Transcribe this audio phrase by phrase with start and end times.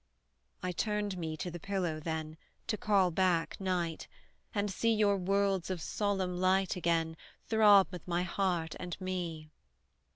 [0.63, 4.07] I turned me to the pillow, then, To call back night,
[4.51, 9.51] and see Your worlds of solemn light, again, Throb with my heart, and me!